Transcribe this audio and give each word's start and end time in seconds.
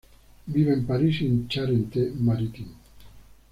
Vive 0.47 0.73
en 0.73 0.83
París 0.87 1.21
y 1.21 1.27
en 1.27 1.47
Charente-Maritime. 1.47 2.71